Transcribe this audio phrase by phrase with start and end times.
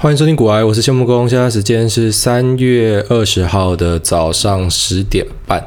[0.00, 1.28] 欢迎收听古癌，我是谢木工。
[1.28, 5.66] 现在时间是三月二十号的早上十点半。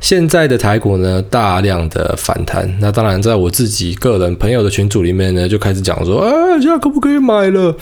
[0.00, 2.74] 现在的台股呢，大量的反弹。
[2.80, 7.76] 那当然，在我自己个人朋友的群组里面呢，就开始讲说，啊，现在可不可以买了？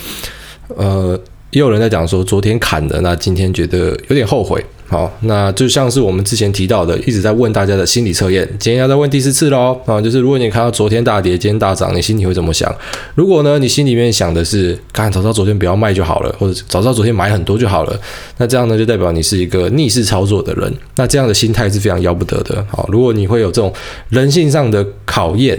[0.67, 1.17] 呃，
[1.53, 4.67] 也有人在讲说，昨天砍的，那今天觉得有点后悔。
[4.93, 9.75] 好，那就像是我们之前提到的，一直在问大家的心理测验，今天要再问第四次喽。
[9.87, 12.71] 啊，就是如果你看到昨天大跌，今天大涨，你心里会怎么想？
[13.15, 17.99] 如果呢，你心里面想的是，看早知道昨天不要卖就好了，或者早知道昨天买很多就好了，
[18.37, 20.71] 那这样呢，就代表你是一个逆势操作的人。
[20.97, 22.63] 那这样的心态是非常要不得的。
[22.69, 23.73] 好，如果你会有这种
[24.11, 25.59] 人性上的考验，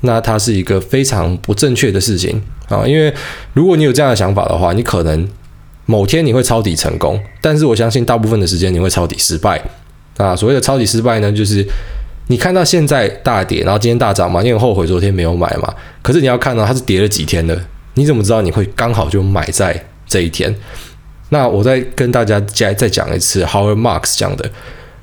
[0.00, 2.86] 那它是一个非常不正确的事情啊。
[2.86, 3.12] 因为
[3.52, 5.28] 如果你有这样的想法的话，你可能。
[5.90, 9.60] 某天你会抄底成功，但是我相信大部分的时间你会抄底失败
[10.18, 10.36] 啊！
[10.36, 11.66] 所谓的抄底失败呢，就是
[12.28, 15.74] 你看到现在大跌，然后今天大涨嘛，你很后悔昨天没有买嘛。
[16.00, 17.60] 可是你要看到它是跌了几天的，
[17.94, 20.54] 你怎么知道你会刚好就买在这一天？
[21.30, 24.48] 那我再跟大家再再讲一次，Howard Marks 讲的，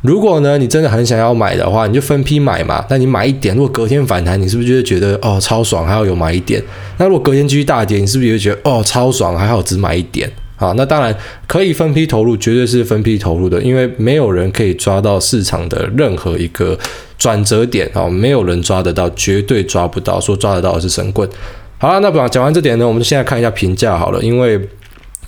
[0.02, 2.86] 如果呢你真的很想要买的话，你就分批买嘛。
[2.90, 6.64] 那你买一点，如果隔天反弹，你是不是就会觉得哦超爽，还好有买一点？
[6.98, 10.32] 那如果隔天继续大跌，你是不是也会觉得哦超爽，还好只买一点？
[10.60, 16.76] 好，那当然可以分批投入，绝对是分批投入的，因为没有人可以抓到市场的任何一个
[17.16, 21.30] 转折点啊，没有人抓得到，绝对抓不到，说抓得到的是神棍。
[21.78, 24.60] 好了，那讲讲完这点呢，我们现在看一下评价好了，因为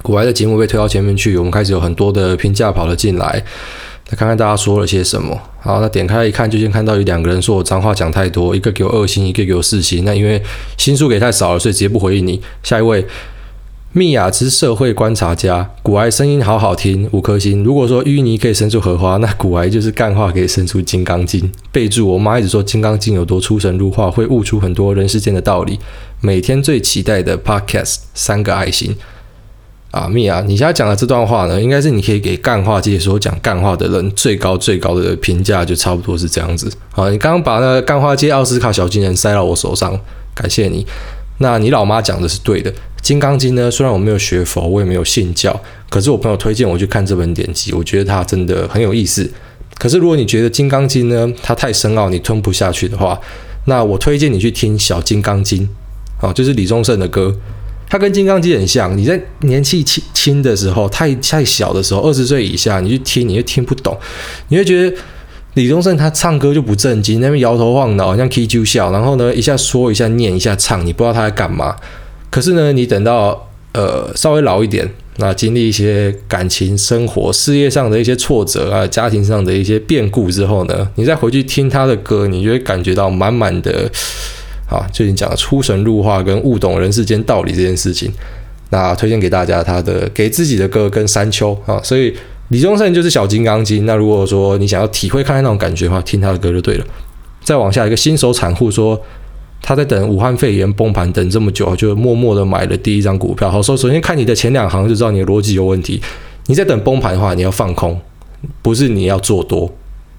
[0.02, 3.28] 古白的节目被推到前面去，我们开始有很多的评价跑了进来，
[4.10, 5.40] 来看看大家说了些什么。
[5.62, 10.04] 好，那点开一看，就先看到有两个人说我脏话讲太多，一个给我二星，一个给我四星。
[10.04, 10.42] 那因为
[10.76, 12.42] 星数给太少了，所以直接不回应你。
[12.64, 13.06] 下一位。
[13.92, 17.64] 蜜雅之社会观察家，古癌声音好好听，五颗星。
[17.64, 21.52] 如果说淤泥可以生出荷花，那古癌就是干话可以生出金刚经。
[21.72, 25.80] 备注：我妈一直说金刚经有多出神入化，会悟出很多人世间的道理。
[26.22, 28.96] 每天最期待的 podcast，三个爱心。
[29.90, 36.72] 啊，蜜雅，你现在讲的这段话呢，应该是你可以给干化界所讲干话的人最高最高的评价，就差不多是这样子。
[36.92, 40.00] 好，你刚刚把那个干化界奥斯卡小金人塞到我手上，
[40.36, 40.86] 感谢你。
[41.42, 42.70] 那你老妈讲的是对的，
[43.10, 45.60] 《金刚经》呢，虽然我没有学佛，我也没有信教，
[45.90, 49.28] 可是我朋友推荐我去看这本典籍，我觉得它真的很有意思。
[49.80, 53.20] 可是如果你觉得《金刚经》呢，它太深奥，你吞不下去的话，
[53.66, 55.68] 那我推荐你去听《小金刚经》，
[56.24, 57.36] 啊，就是李宗盛的歌，
[57.90, 58.96] 它跟《金刚经》很像。
[58.96, 63.98] 你在年纪轻轻的时候，太太小的时候，二十岁以下，你去听，你会听不懂，
[64.50, 64.96] 你会觉得。
[65.56, 71.76] 李宗盛他唱歌就不正经，那边摇头晃脑，像 K 就笑，然后呢，一下说一下念一下唱，你不知道他在干嘛。
[72.30, 83.90] 可是呢，你等到呃稍微老一点，那经历一些感情生活、事业上的一些挫折啊，家庭上的一些变故之后呢，你再回去听他的歌，你就会感觉到满满的
[84.70, 88.12] 啊，就你讲的出神入化跟悟懂人世间道理这件事情。
[88.70, 92.16] 那推荐给大家他的给自己的歌跟山丘啊，所以。
[92.52, 93.86] 李宗盛就是小金刚经。
[93.86, 96.86] 那如果说你想要体会看看那种感觉的话，听他的歌就对了。
[97.44, 99.00] 再往下一个新手产户说，
[99.62, 103.52] 他在等武汉肺炎崩盘，等这么久，就默默的买了第一张股票。
[103.52, 106.02] 好，说首先看你的前两行就知道你的逻辑有问题。
[106.48, 108.00] 你在等崩盘的话，你要放空，
[108.62, 109.72] 不是你要做多。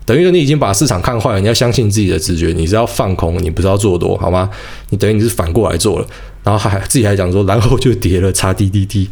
[0.07, 4.49] 等于说你已经把市场看坏了，你要相信自己的直觉，你是要放空，你不是要做多，好吗？
[4.91, 6.07] 你等于你是反过来做了，
[6.45, 9.09] 然后还自己还讲说，然后就跌了，差滴滴滴。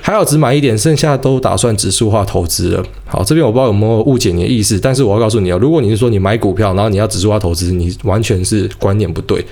[0.00, 2.84] 还好只买一点，剩下都打算指数化投资了。
[3.06, 9.44] 好，这边我不知道有没有误解你的意思，但是我要告诉你啊，如果你是说你买股票，然后你要指数化投资，你完全是观念不对。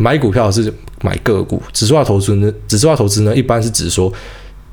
[0.00, 0.72] 买股票是
[1.02, 2.50] 买个股，指数化投资呢？
[2.66, 4.10] 指数化投资呢，一般是指说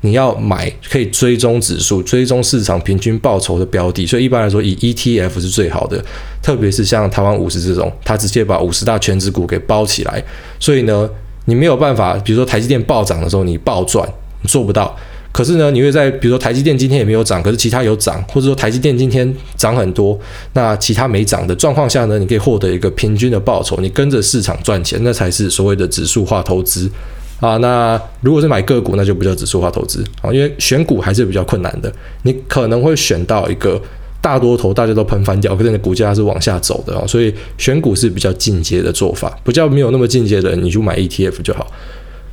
[0.00, 6.02] 你要买可以追踪指数、追踪市场平均报酬的标的，所以一般来说以 ETF 是最好的，
[6.42, 10.24] 特别是像台湾五十这种，它直接把五十大全值股给包起来，
[10.58, 11.08] 所以呢，
[11.44, 14.08] 你没有办法，比如说台积电暴涨的时候，你暴赚。
[14.40, 14.96] 你做不到，
[15.30, 20.18] 可是呢，你会在比如说台积电今天也没有涨，可是其他有涨，或者说台积电今天涨很多，
[20.54, 26.90] 那其他没涨的状况下呢，你可以获得一个平均的报酬，你跟着市场赚钱，那才是所谓的指数化投资
[27.38, 27.56] 啊。
[27.58, 31.92] 那如果是买个股，那就不叫指数化投资啊，因为选股还是比较困难的，
[32.22, 33.80] 你可能会选到一个
[34.20, 41.66] 大多头大家都喷翻掉，可是你的股价是往下走的啊，所以选股是比较进阶的做法，不叫没有那么进阶的，你就买 ETF 就好。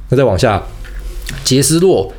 [0.09, 0.63] 那再往下。
[1.43, 2.13] 杰斯洛，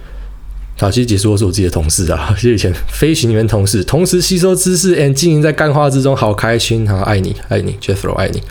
[0.78, 8.42] 好，其实杰斯洛是我自己的同事啊， 是以前飞行员同事，同时吸收知识 and 经营在干话之中，好开心哈，爱你爱你，Jethro 爱你。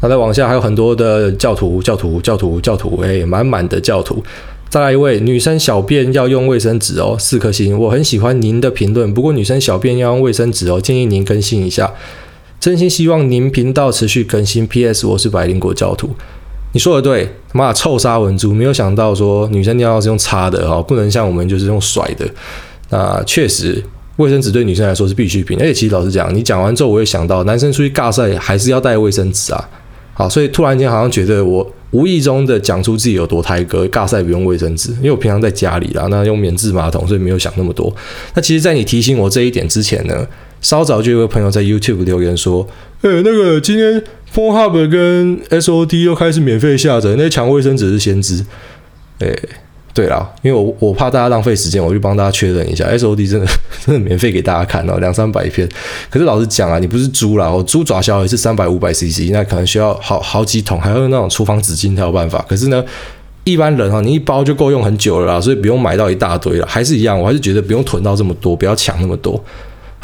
[0.00, 4.24] 那再往下还有很多的教徒，教徒，教徒，教徒，哎，满满的教徒。
[4.68, 11.92] 再来一位女生小便要用卫生纸哦，四颗星，我很喜欢您的评论，不过女生小便要用卫生纸哦，建议您更新一下，
[12.58, 14.66] 真心希望您频道持续更新。
[14.66, 15.06] P.S.
[15.06, 16.10] 我是百灵果教徒。
[16.76, 22.28] 你说的对，他妈臭杀文猪，没有想到说女生尿尿是用擦的哈，不能像我们就是用甩的。
[22.90, 23.82] 那确实，
[24.16, 25.56] 卫生纸对女生来说是必需品。
[25.58, 29.68] 而且其实老实讲，你讲完之后，我也想到，男生出去尬赛还是要带卫生纸啊。
[30.12, 37.90] 好，所以突然间好像觉得我无意中的讲出自己有多胎哥，尬赛不用卫生纸，因为我平常在家里啦，那用棉质马桶，所以没有想那么多。
[38.34, 40.26] 那其实，在你提醒我这一点之前呢，
[40.66, 42.66] 稍早就有个朋友在 YouTube 留言说，
[43.02, 44.02] 呃、欸，那个今天。
[44.34, 48.44] Pornhub 跟 SOD 又开始免费下载，那抢卫生纸是先知。
[49.20, 49.42] 哎、欸，
[49.94, 53.46] 对啦，因为我我怕大家浪费时间，我就帮大家确认一下，SOD 真的
[53.86, 55.66] 真的免费给大家看哦，两三百片。
[56.10, 62.44] 可是老实讲啊，你不是猪啦，我猪爪小也是三百五百 CC，那可能需要好好几桶，还要用那种厨房纸巾才有办法。
[62.46, 62.84] 可是呢，
[63.44, 69.42] 一般人哈，你一包就够用很久了啦，所以不用买到一大堆了，还是一样，我还是觉得不用囤到这么多，不要抢那么多。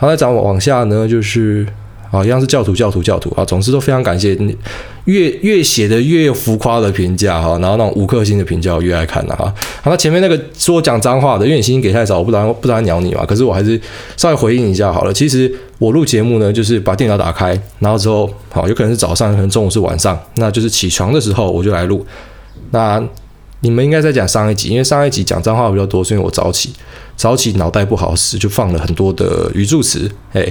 [0.03, 1.65] 好，再讲往下呢，就是。
[2.11, 3.43] 啊，一样是教徒，教徒，教徒啊！
[3.43, 4.55] 总之都非常感谢你，
[5.07, 9.47] 越越写的越浮夸的评价哈，然后那种五颗星的评价我越爱看的哈。
[9.81, 13.25] 好，那前面那个说讲脏话的，因为你星星给太少，我不知道不知道鸟你嘛。
[13.25, 13.81] 可是我还是
[14.19, 15.13] 稍微回应一下好了。
[15.15, 22.05] 其实我录节目呢，就是把电脑打开，然后之后好，有可能是早上，可能中午是晚上，那就是起床的时候我就来录。
[22.73, 23.03] 那
[23.63, 26.73] 你们应该在讲上一集，因为上一集讲脏话比较多，是因为我早起，
[27.17, 30.47] 早起脑袋不好使，就放了很多的语助词，哎。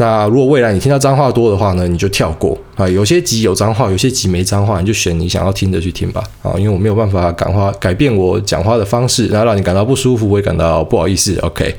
[0.00, 2.88] 那如果未来你听到脏话多的话呢，你就跳过啊。
[2.88, 6.22] 有些集有脏话，有些集没脏话，你就选你想要听的去听吧。
[6.40, 11.36] 啊，因为我没有办法感化改变我讲话的方式，然后让你感到不舒服，我也感到不好意思。
[11.40, 11.74] OK，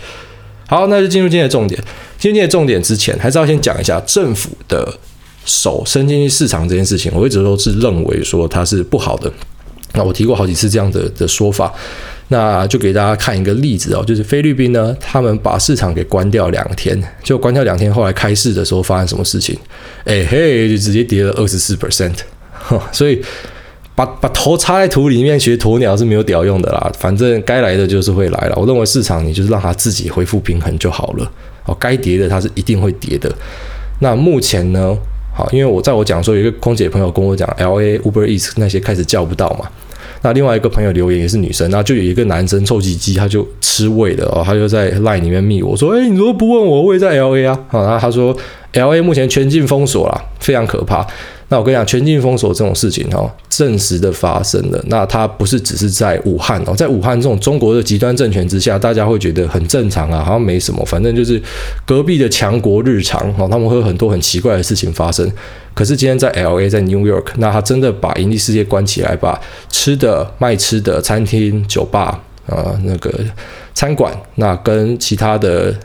[0.67, 1.81] 好，那就进入今天的重点。
[2.17, 4.93] 今天的重点之前，还是要先讲一下政府的
[5.45, 7.09] 手伸进去市场这件事情。
[7.15, 9.31] 我一直都是认为说它是不好的。
[9.93, 11.73] 那我提过好几次这样的的说法。
[12.31, 19.57] 那就给大家看一个例子哦，就是菲律宾呢，他们把市场给关掉两天，就关掉两天，后来开市的时候发生什么事情？
[20.05, 22.13] 哎嘿，就直接跌了二十四 percent，
[22.91, 23.19] 所以
[23.95, 28.55] 把把头插在土里面学鸵鸟是没有屌用的啦，反正该来的就是会来了。
[28.55, 31.31] 我认为市场你就是让它自己恢复平衡就好了，
[31.65, 33.33] 哦，该跌的它是一定会跌的。
[34.01, 34.95] 那目前呢，
[35.39, 39.65] 好，因为我在我讲说有一个空姐朋友跟我讲，LA Uber Eats 那些开始叫不到嘛。
[40.21, 46.81] 那另外一个朋友留言也是女生，那就有一个男生臭鸡鸡，他就吃味的哦，他就在 line 里面密我说，诶，你怎么不问我？
[46.81, 48.35] 我也在 LA 啊，好，然后他说
[48.73, 51.07] LA 目前全境封锁了，非常可怕。
[51.51, 54.79] 那我跟你讲，全境封锁这种事情哦，真实的发生了。
[54.87, 61.41] 那它不是只是在武汉哦，在武汉这种中国的极端政权之下，大家会觉得很正常啊，好像没什么，反正就是
[61.85, 65.27] 隔壁的强国日常哦，他们会有很多很奇怪的事情发生。
[65.73, 73.11] 可是今天在 LA，在 New York，那他真的把盈利世界关起来，把吃的、卖吃的、餐厅、酒吧啊、那个
[73.73, 75.75] 餐馆，那跟其他的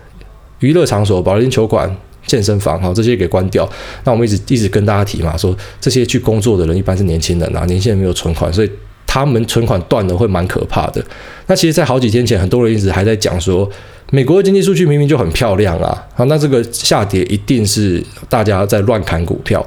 [0.59, 1.91] 娱乐场所、保龄球馆。
[2.27, 3.69] 健身房哈，这些给关掉。
[4.05, 8.71] 那我们一直一直跟大家提嘛，说这些去工作的人一般是年轻人啊，年轻人没有存款，所以
[9.07, 11.05] 他们存款断了会蛮可怕的。
[11.47, 13.71] 那其实，在好几天前，很多人一直还在讲说，
[14.11, 19.65] 美国的经济数据明明就很漂亮啊，好，那这个下跌一定是大家在乱砍股票。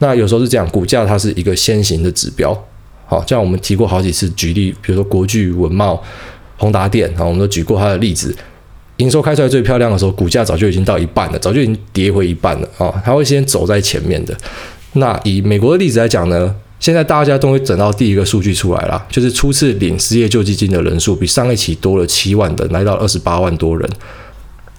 [0.00, 2.52] 那有时候是这样，股价它是一个先行的指标。
[3.06, 6.02] 好，像我们提过好几次举例，比如说国巨、文茂、
[6.56, 8.34] 宏达电啊，我们都举过它的例子。
[8.98, 12.94] 营收开出来最漂亮的时候，股价早就已经到一半了，早就已经跌回一半了啊！
[13.04, 14.36] 它会先走在前面的。
[14.92, 23.88] 那以美国的例子来讲呢，现在大家都会等到第一个数据出来了，就是初次领失业救济金的人数比上一期多了七万人，来到二十八万多人。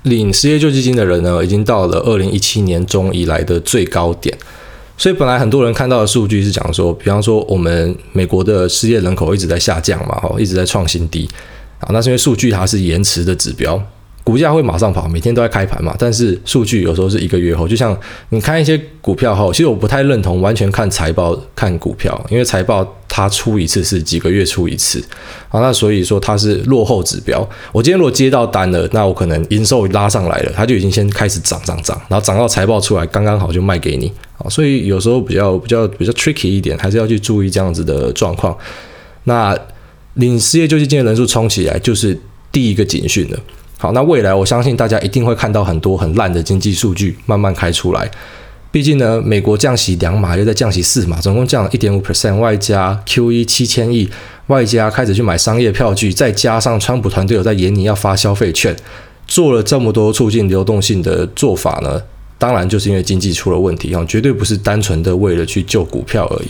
[0.04, 4.38] 领失业救济金的人呢，已经到了二零一七年中以来的最高点。
[4.98, 11.28] 所以本来很多人看到的数据是讲说，比方说我们美国的失业人口一直在下降嘛，哈，一直在创新低
[11.80, 11.90] 啊。
[11.92, 13.84] 那是因为数据它是延迟的指标。
[14.26, 15.96] 股价会马上跑，每天都在开盘嘛。
[16.00, 17.96] 但是数据有时候是一个月后，就像
[18.30, 25.00] 你看一些股票后，其实我不太认同完全看财报看股票，因为财报它出一次是几个月出一次，
[25.50, 27.48] 啊，那所以说它是落后指标。
[27.72, 34.50] 我今天如果接到单了，那我可能营收拉上来了，它就已经先开始涨涨涨，然后涨到财报出来刚刚好就卖给你啊。
[34.50, 38.58] 所以有时候比较比较比较 tricky 一点，还是要去注意这样子的状况。
[39.26, 39.56] 那
[40.16, 42.20] 领失业救济金的人数冲起来，就是
[42.52, 43.40] 第一个警讯了。
[43.78, 48.10] 好，那未来我相信大家一定会看到很多很烂的经济数据慢慢开出来。
[48.72, 54.10] 毕竟呢，美国降息两码又再降息四码，总共降了一点五 percent，外加 QE 七千亿，
[54.48, 58.76] 外加开始去买商业票据，再加上川普团队有在演你要发消费券，
[59.28, 62.02] 做了这么多促进流动性的做法呢，
[62.38, 66.48] 当然就是因为经济出了问题啊，绝对不是单纯的为了去救股票而已。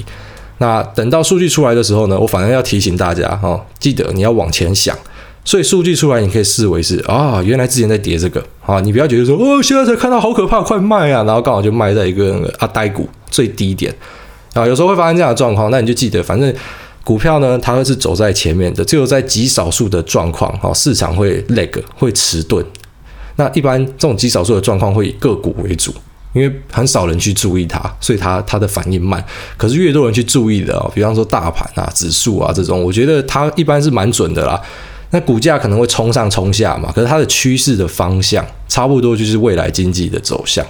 [0.58, 4.98] 那等到数据出来的时候呢，我反而要提醒大家哈，记得你要往前想。
[5.46, 13.94] 所以数据出来，你可以视为是啊，原来之前在跌这个啊，你不要觉得说哦，现在才看到好可怕，快卖啊，然后刚好就卖在一个阿呆股最低点，
[14.54, 16.52] 啊，有时候会发生这样的状况，那你就记得，反正
[17.04, 22.66] 股票呢，它会是走在前面的，只有在极少数的状况，哈，市场会 lag 会迟钝。
[23.36, 25.94] 那一般这种极少数的状况会以个股为主，
[26.34, 29.24] 因为很少人去注意它，所以它它的反应慢。
[29.58, 34.60] 可是越多人去注意的哦，比方说大盘啊、指数啊这种，我觉得它一般是蛮准的啦。
[35.12, 40.66] 那股价可能会冲上冲下嘛，可是它的趋势的方向差不多就是未来经济的走向。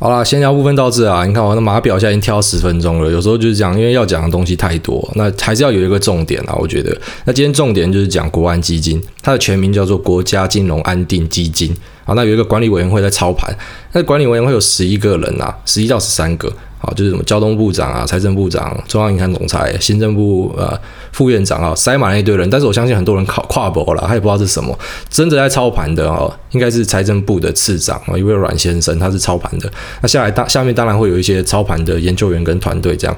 [0.00, 6.96] 好啦，闲聊部分到这啊，你看我的码表现在已经挑十分钟了，有时候就是讲，因为要讲的东西太多，那还是要有一个重点啊，我觉得。
[7.24, 11.74] 那今天重点就是讲国安基金，它的全名叫做国家金融安定基金。
[12.04, 13.52] 啊，那有一个管理委员会在操盘，
[13.92, 16.50] 那管理委员会有十一个人啊，十一到十三个。
[16.80, 20.78] 好，就是什么交通部长啊、财政部长、中央银行总裁、行政部呃
[21.12, 22.48] 副院长啊，塞满了一堆人。
[22.48, 24.78] 但是我相信很多人考跨博了，他也不知道是什么。
[25.10, 29.70] 真的在操盘的哦，应该是财政部的次长啊，一位阮先生，他是操盘的。
[30.02, 33.16] 那下来当下面当然会有一些操盘的研究员跟团队这样。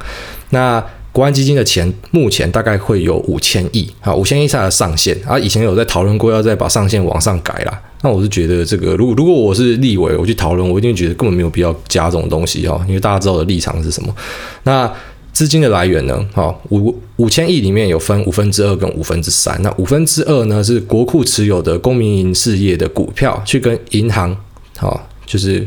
[0.51, 5.39] 那国安基金的钱目前大概会有五千亿啊，五千亿是它的上限啊。
[5.39, 7.83] 以前有在讨论过要再把上限往上改啦。
[8.03, 14.15] 那我是觉得这个，如果如果我是立委，我去讨论，我一定觉得根本没有必要加这种东西哈，因为大家知道我的立场是什么。
[14.63, 14.91] 那
[15.33, 16.27] 资金的来源呢？
[16.33, 19.61] 好，五五千亿里面有分五分之二跟五分之三。
[19.63, 24.37] 那五分之二呢是国库持有的公民营事业的股票，去跟银行
[24.77, 25.67] 好就是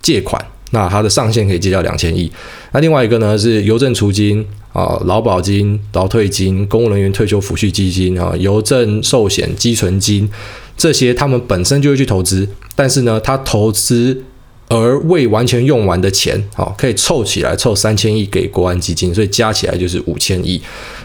[0.00, 0.42] 借款，
[0.74, 2.30] 那它的上限可以借到两千亿。
[2.72, 10.28] 那另外一个呢是邮政储金啊、劳保金、劳退金、公务人员退休抚恤基金啊、邮政寿险积存金。
[10.76, 14.24] 这些他们本身就会去投资，但是呢，他投资
[14.68, 20.60] 而未完全用完的钱，好，可以凑起来凑三千亿给国安基金，所以加起来就是五千亿。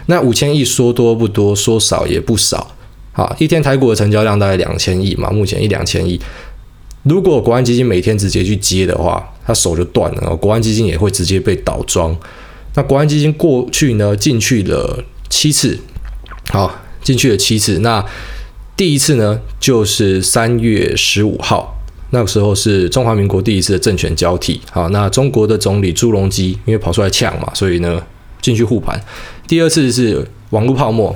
[0.06, 2.74] 那五千亿说多不多，说少也不少。
[3.12, 6.20] 好，一天台股的成交量大概两千亿嘛，目前一两千亿。
[7.04, 12.16] 如果国安基金每天直接去接的话，他手就断了，国安基金也会直接被倒装。
[12.76, 15.76] 那国安基金过去呢，进去了七次，
[16.50, 18.04] 好，进去了七次，那。
[18.76, 21.78] 第一次呢，就是三月十五号，
[22.12, 24.58] 那个时候是中华民国第一次的政权交替。
[24.70, 28.02] 好，那中国的总理朱镕基因为跑出来抢嘛，所以呢
[28.40, 28.98] 进去护盘。
[29.46, 31.14] 第二次是网络泡沫，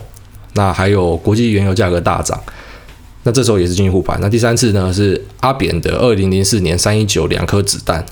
[0.52, 2.38] 那还有国际原油价格大涨，
[3.22, 4.18] 那这时候也是进去护盘。
[4.20, 8.04] 那第三次呢是阿扁的二零零四年三一九两颗子弹。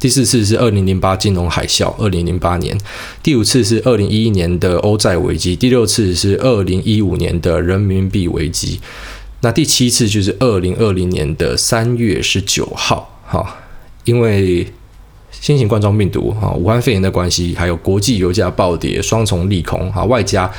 [0.00, 2.74] 第四次是二零零八金融海啸，二零零八年；
[3.22, 8.80] 第五次是二零一一年的欧债危机；第六次是二零一五年的人民币危机。
[9.42, 13.58] 那第七次就是二零二零年的三月十九号，哈，
[14.04, 14.66] 因为
[15.30, 20.50] 新型冠状病毒哈，武汉肺炎的关系，还有国际油价暴跌，双重利空，哈，外加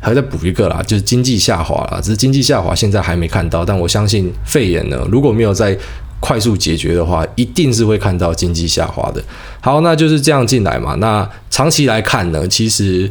[0.00, 2.00] 还再补一个啦，就是经济下滑啦。
[2.00, 5.76] 只是经济下滑现在还没看到，但我相信肺炎呢，如果没有在
[6.20, 9.22] 快速解决的话，一定是会看到经济下滑的。
[9.60, 10.94] 好，那就是这样进来嘛。
[10.96, 13.10] 那长期来看呢，其实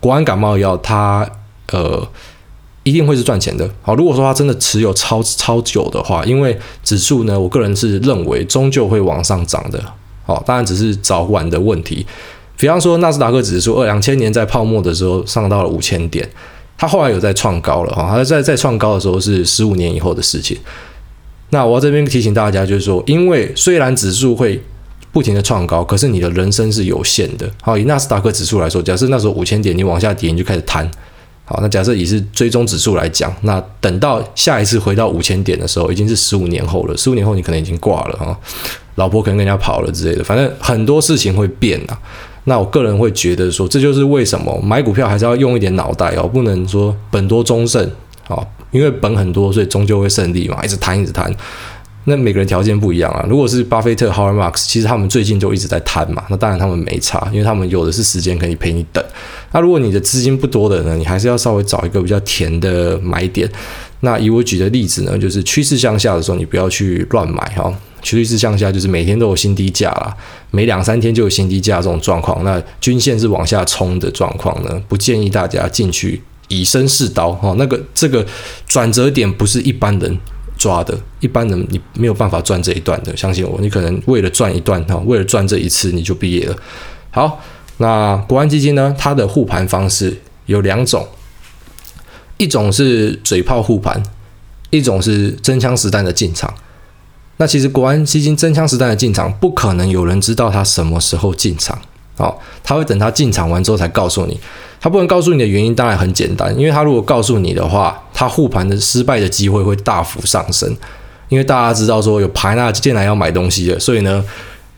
[0.00, 1.24] 国安感冒药它
[1.70, 2.04] 呃
[2.82, 3.70] 一定会是赚钱的。
[3.80, 9.80] 好，如果说它真的持有超超久的话，因为指数呢，我个人是认为终究会往上涨的。
[10.24, 12.04] 好，当然只是早晚的问题。
[12.56, 16.28] 比方说纳斯达克指数，二两千年在泡沫的时候上到了五千点，
[16.76, 20.58] 它后来有在创高了哈，它在在创高的时候是十五年以后的事情。
[21.52, 24.58] 那我要这边提醒大家，就是说，因为虽然指数会
[25.12, 27.46] 不停的创高，可是你的人生是有限的。
[27.60, 30.90] 好，以纳斯达克指数来说，假设那时候五千点，你往下跌，你就开始弹。
[31.44, 36.96] 好，那假设以是追踪指数来讲，那等到下一次回到五千点的时候，已经是十五年后了。
[36.96, 38.34] 十五年后你可能已经挂了哈，
[38.94, 41.98] 老婆可能跟人家跑了之类的，反正很多事情会变啊。
[42.44, 47.90] 那我个人会觉得说，这就是为什么买股票还是要用一点脑袋哦，不能说本多终胜。
[48.26, 48.50] 好。
[48.72, 51.32] 因为本很多，所以终究会胜利嘛，一直摊一直摊。
[52.04, 53.24] 那每个人条件不一样啊。
[53.28, 56.24] 如果是巴菲特、Howard Marks，其实他们最近就一直在摊嘛。
[56.28, 59.04] 那当然他们没差，因为他们有的是时间可以陪你等。
[59.52, 63.48] 那如果你的资金不多的呢，你还是要稍微找一个比较甜的买点。
[64.00, 67.72] 那以我举的例子呢，就是趋势向下的时候，你不要去乱买哈。
[68.02, 70.12] 趋势向下就是每天都有新低价啦，
[70.50, 72.42] 每两三天就有新低价这种状况。
[72.42, 76.20] 那均线是往下冲的状况呢，不建议大家进去。
[76.48, 78.26] 以身试刀哈，那个这个
[78.66, 80.18] 转折点不是一般人
[80.58, 86.56] 抓的，一般人你没有办法赚这一段的，相信我，你可能为了赚一段哈，为了赚这一次你就毕业了。
[87.10, 87.40] 好，
[87.78, 91.06] 那国安基金呢，它的护盘方式有两种，
[92.36, 94.02] 一种是嘴炮护盘，
[94.70, 96.52] 一种是真枪实弹的进场。
[97.38, 101.80] 那其实国安基金真枪实弹的进场，不可能有人知道他什么时候进场，
[102.16, 104.38] 好，他会等他进场完之后才告诉你。
[104.80, 110.76] 他不能告诉你的原因，当然很简单，因为他如果告诉你的话，他护盘的失败的机会会大幅上升。
[111.28, 114.22] 因为大家知道说有盘啊进来要买东西的，所以呢，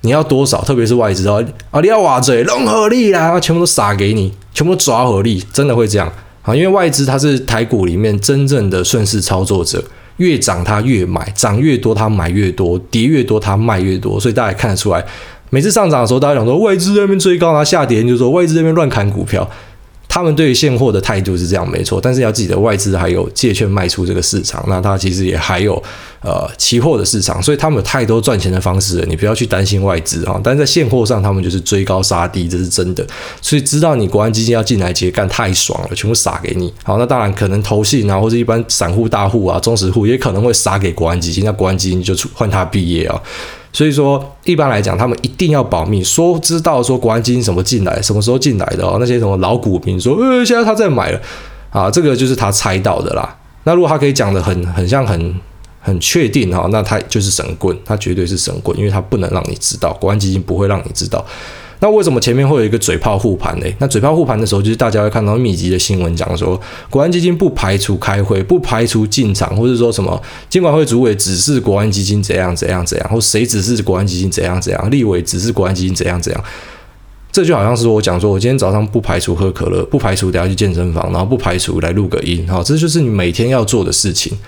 [0.02, 0.62] 你要多少？
[0.62, 6.06] 特别是外资哦，啊，你要挖嘴，融合力啦，全部都撒给你，全部都抓合力，真的会这样
[6.42, 6.54] 啊？
[6.54, 9.82] 因为外资它是台股里面真正的顺势操作者，
[10.18, 15.04] 越涨它越买，涨越多它买越多，跌越多它卖越多，所以大家看得出来，
[15.54, 19.48] 每次上涨的时候，大家讲说外资那边追高，然后下跌就是说外资那边乱砍股票。
[20.08, 25.80] 他们对于现货的态度是这样，没错，但是要记得外资还有借券卖出这个市场，那它其实也还有
[26.22, 30.40] 呃期货的市场，所以他们有太多赚钱的方式了，你不要去担心外资啊。
[30.42, 33.06] 但是在现货上，他们就是追高杀低，这是真的。
[33.40, 36.72] 所以知道你国安基金要进来接干太爽了，全部撒给你。
[36.82, 43.20] 好，那当然可能投信啊，或者一般散户大户啊、中实户也可能会撒给国安基金，那国安基金就换他毕业啊。
[43.74, 51.20] 所以说，一般来讲，他们一定要保密，说知道说国安基金什么进来，什么时候进来的哦，那些什么老股民说，呃，现在他在买了，
[51.70, 53.36] 啊，这个就是他猜到的啦。
[53.64, 55.34] 那如果他可以讲的很很像很
[55.80, 61.24] 很确定哈，那他就是神棍，他绝对是神棍，因为他不能让你知道，国安基金不会让你知道。
[61.80, 63.66] 那为什么前面会有一个嘴炮护盘呢？
[63.78, 76.44] 那嘴炮护盘的时候，就是大家会看到密集的新闻讲说，国安基金不排除开会，不排除进场，或者说什么监管会主委指示国安基金怎样怎样怎样，或谁指示国安基金怎样怎样，立委指示国安基金怎样怎样。
[77.30, 84.38] 这就好像是我讲说，我今天早上不排除喝可乐，不排除等下去健身房，然后不排除来录个音，好，这就是你每天要做的事情。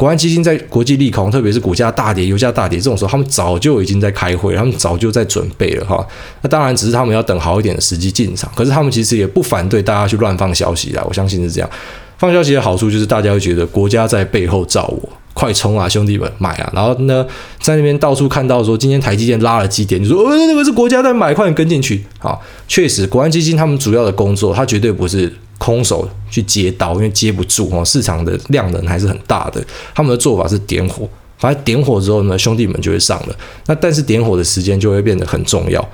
[0.00, 6.02] 国安基金在国际利空，特别是股价大跌、油价大跌这种时候，他们早就已经在开会，他们早就在准备了哈。
[6.40, 8.50] 那当然，只是他们要等好一点的时机进场。
[8.56, 11.68] 可是他们其实也不反对大家去乱放消息啦，我相信是这样。
[12.16, 16.72] 放消息的好处就是大家会觉得国家在背后罩我，快冲啊，兄弟们买啊！
[16.74, 17.26] 然后呢，
[17.60, 22.02] 在那边到处看到说今天台积电拉了几点，就说呃那个是国家在买，快点跟进去。
[22.18, 25.30] 好，确实，国安基金他们主要的工作，它绝对不是。
[25.60, 29.62] 空手去接刀，因为接不住哦，市场的量能还是很大的。
[29.94, 33.36] 他们的做法是点火，反正点火之后呢，兄弟们就会上了。
[33.66, 35.86] 那但是点火的时间就会变得很重要。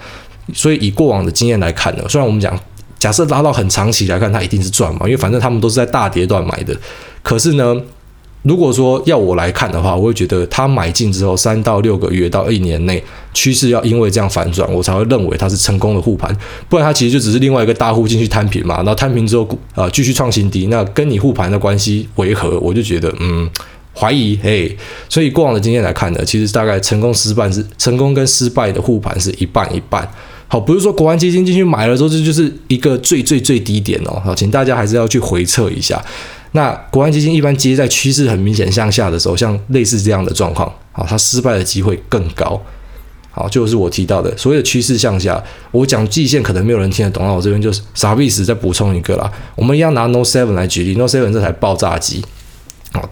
[0.54, 2.56] 所以以过往的经验来看呢，虽然我们讲
[2.96, 6.74] 假设拉到很长期来看，它一定是赚嘛，因为反正他们都是在大跌段买的。
[7.24, 7.74] 可是呢，
[8.46, 13.02] 如果说要我来看的话，我会觉得他买进之后三到六个月到一年内
[13.34, 16.34] 趋势要因为这样反转，我才会认为它是成功的护盘。
[16.68, 22.56] 不然它其实就只是另外一个大户进去摊平嘛，然后摊平之后股啊、呃、继续创新低，那跟你护盘的关系为何？
[22.60, 23.50] 我就觉得嗯
[23.92, 24.76] 怀疑嘿。
[25.08, 30.08] 所以过往的经验来看呢，其实大概成功失败是成功跟失败的护盘是一半一半。
[30.46, 34.22] 好，不是说国安基金进去买了之后这就是一个最最最低点哦。
[34.24, 36.00] 好，请大家还是要去回测一下。
[36.56, 42.58] 那国安基金一般接在趋势很明显向下的时候，像类似这样的状况，啊，它失败的机会更高。
[43.30, 45.40] 好，就是我提到的所谓的趋势向下，
[45.70, 48.42] 我讲季线可能没有人听得懂，那我这边就是啥意思？
[48.46, 52.24] 再补充一个啦，我们一样拿 Note 7来举例，Note 7这台爆炸机，
[52.94, 53.06] 好，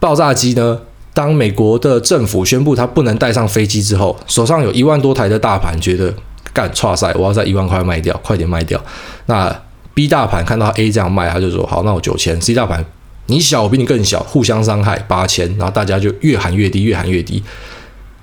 [0.00, 0.80] 爆炸机呢，
[1.12, 6.12] 当美国的政府宣布它不能带上飞机之后，手上有一万多台的大盘，觉得
[6.52, 8.82] 干挫赛，我要在一万块卖掉，快点卖掉。
[9.26, 9.56] 那
[9.94, 12.40] B 大盘看到 A 这样卖，他就说好，那我九千。
[12.40, 12.84] C 大盘
[13.26, 17.42] 你小，我比你更小，互相伤害八千，然后大家就越喊越低，越喊越低。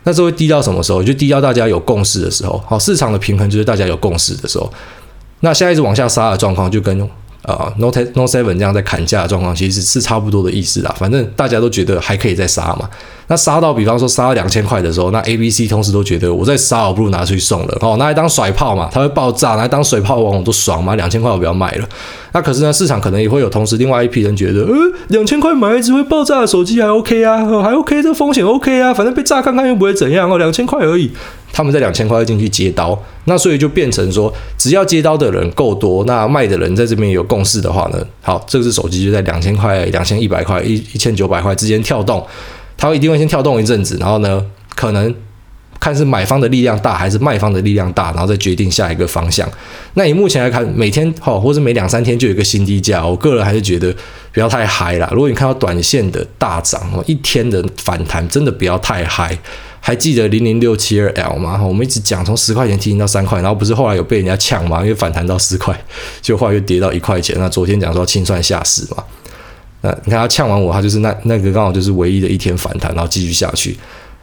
[0.03, 1.01] 那这会低到什么时候？
[1.01, 2.61] 就低到大家有共识的时候。
[2.67, 4.71] 好，市场的平衡就是大家有共识的时候。
[5.39, 7.09] 那现在一直往下杀的状况，就跟
[7.43, 10.95] 呃 Note Note Seven 这样在砍价的状况，其实是差不多的意思啦。
[10.97, 12.89] 反正大家都觉得还可以再杀嘛。
[13.27, 21.87] 那杀到，比方说杀到两千块的时候，那 A、B、C 同时都觉得我再杀，我不如拿出去送了哦，拿来当甩炮嘛，它会爆炸，拿来当水炮王我都爽嘛，两千块我不要卖了。
[22.33, 24.73] 那可是呢，市场可能也会有同时另外一批人觉得，呃，
[25.07, 31.09] 两千块买一支会爆炸的手机还 OK 啊，还 OK，这风险 OK 啊，反正被炸看看又不会怎样哦，两千块而已。
[31.51, 42.25] 他们在两千块进去接刀，那所以就变成说，只要接刀的人够多，那卖的人在这边有共识的话呢，好，这支手机就在两千块、两千一百块、一一千九百块之间跳动。
[42.77, 44.43] 它一定会先跳动一阵子，然后呢，
[44.75, 45.13] 可能
[45.79, 49.47] 看是买方的力量大还是卖方的力量大，然后再决定下一个方向。
[49.93, 53.95] 那以目前来看，每天好，或者每两三天就有一个新低价，我个人还是觉得
[54.33, 55.07] 不要太嗨了。
[55.13, 59.37] 如果你看到短线的大涨哦，一天的反弹，真的不要太嗨。
[59.83, 61.61] 还记得零零六七二 L 吗？
[61.61, 64.81] 我们一直讲从十块钱提醒到三块，然后不是后来有被人家抢吗？
[64.81, 65.77] 因为反弹到四块，
[66.21, 67.35] 就后来又跌到一块钱。
[67.39, 69.03] 那昨天讲说清算下市嘛。
[69.81, 73.75] 那你看他呛完我，他就是那那个刚好就是唯一的一天反弹，然后继续下去。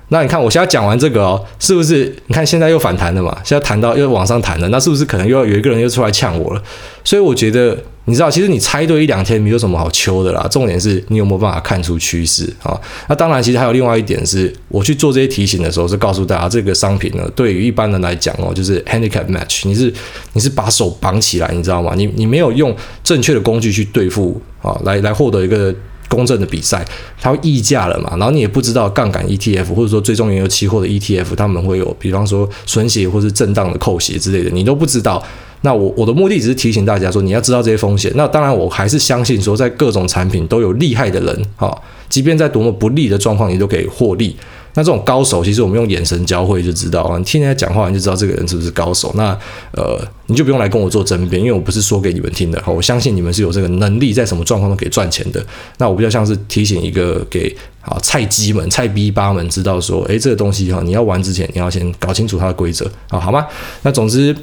[0.09, 2.15] 那你看我现在讲完这个哦，是不是？
[2.27, 3.37] 你看现在又反弹了嘛？
[3.45, 6.63] 现在弹到又往上弹了，那是不是可能又要有一个人又出来呛我了？
[7.05, 7.77] 所以我觉得。
[8.09, 10.49] 你知道，其实你猜对一两天没有什么好求的啦。
[10.51, 12.75] 重点是你有没有办法看出趋势啊？
[13.07, 19.93] 那当然，其实还有另外一点是，我去做这些提醒的时候，是告诉大家这个商品呢，对于一般人来讲哦，就是 handicap match，你是
[20.33, 21.93] 你是把手绑起来，你知道吗？
[21.95, 25.75] 你你没有用正确的工具去对付啊，来来获得一个
[26.09, 26.85] 公正的比赛，
[27.21, 35.23] 它会溢价了嘛，然后你也不知道杠杆 ETF 或者说最终原油期货的 ETF，他们会有比方说损血或是震荡的扣血之类的，你都不知道。
[35.63, 38.13] 那我我的目的只是提醒大家说，你要知道这些风险。
[38.15, 41.77] 那当然，我还是相信说，在各种产品都有厉害的人，哈，
[42.09, 44.37] 即便在多么不利的状况，你都可以获利。
[44.75, 49.13] 那这种高手，其实我们用眼神交汇就知道啊，你听人家讲话，你就知道这个人是不是高手。
[49.17, 49.37] 那
[49.73, 52.63] 呃，你就不用来跟我做争辩，因为我不是说给你们听的。
[52.65, 55.45] 我相信你们是有这个能力，在什么状况都可以赚钱的。
[55.79, 63.45] 那我比较像是提醒一个给啊菜鸡们、菜逼八们知道说，诶，这个东西哈，你要玩之前，你要先搞清楚它的规则啊，好吗？
[63.83, 64.37] 那总之。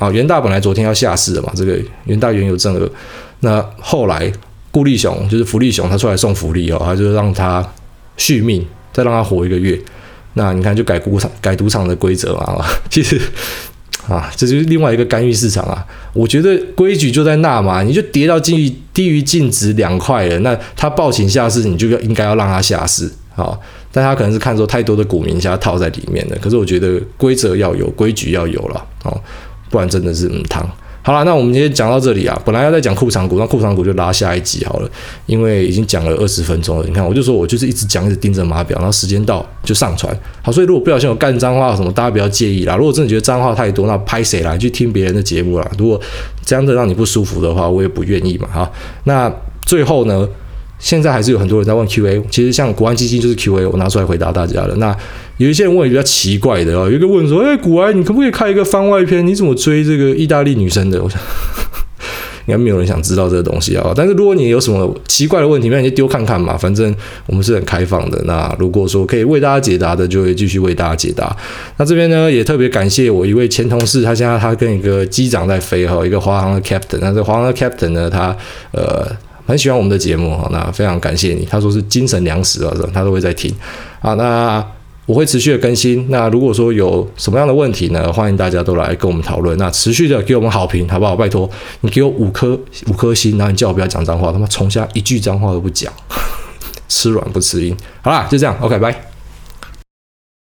[0.00, 2.90] 好，元大本来昨天要下市的嘛，这个元大原油正额，
[3.40, 4.32] 那后来
[4.70, 7.62] 顾立雄就是福利熊，他出来送福利哦，他就让他
[8.16, 9.78] 续命，再让他活一个月。
[10.32, 13.20] 那你看，就改赌场改赌场的规则嘛， 其实
[14.08, 15.86] 啊，这就是另外一个干预市场啊。
[16.14, 23.12] 我觉得规矩就在那嘛，你就跌到低于低于净值两块了，那他报请下市，你就应该要让他下市。
[23.36, 23.56] 啊，
[23.92, 29.20] 但他可能是看说太多的股民现在套在里面了，可是我觉得规则要有，规矩要有了，哦。
[29.70, 30.68] 不然真的是嗯汤。
[31.02, 34.90] 好了，那我们今天讲到这里啊，本来要再讲库藏股，那库藏股就拉下一集好了，
[35.24, 36.84] 因为已经讲了二十分钟了。
[36.86, 40.14] 你看，我就说我就是一直讲，一直盯着码表，然后时间到就上传。
[40.42, 42.76] 好，所以如果不小心有干脏话什么，大家不要介意啦。
[42.76, 45.66] 如果真的觉得脏话太多，那拍谁来去听别人的节目啦？
[45.78, 45.98] 如果
[46.44, 48.46] 这样的让你不舒服的话，我也不愿意嘛。
[48.52, 48.70] 哈，
[49.04, 49.32] 那
[49.64, 50.28] 最后呢？
[50.80, 54.74] 现在还是有很多人在问 QA，其实像国安基金就是 QA，我拿出来回答大家了。
[54.76, 54.96] 那
[55.36, 59.24] 有一些人问比较奇怪的哦，有一个问说：“哎，股癌，你可不可以开一个番外篇？
[59.26, 61.20] 你怎么追这个意大利女生的？”我 想
[62.46, 63.92] 应该没有人想知道这个东西啊。
[63.94, 66.56] 但是如果你有什么奇怪的问题，那你就丢看看嘛。
[66.56, 66.92] 反正
[67.26, 68.20] 我们是很开放的。
[68.24, 71.34] 那如果说可以为大家解答的，就会继续为大家解答。
[71.76, 76.98] 那这边呢，也特别感谢我一位前同事，他现在他跟一个机长在飞哈，一个华航的 captain。
[77.00, 78.36] 那这华航的 captain 呢，他
[78.72, 79.06] 呃。
[79.50, 81.44] 很喜欢我们的节目哈，那非常感谢你。
[81.44, 83.52] 他说是精神粮食啊，他都会在听。
[84.00, 84.64] 啊，那
[85.06, 86.06] 我会持续的更新。
[86.08, 89.58] 那如果说有什么样的问题呢，欢迎大家都来跟我们讨论。
[89.58, 91.16] 那持续的给我们好评，好不好？
[91.16, 95.92] 拜托你给我五颗五颗星，然后你叫我不要讲脏话，他妈从下一句脏话都不讲，
[96.88, 97.76] 吃软不吃硬。
[98.02, 99.09] 好啦，就这样，OK，拜。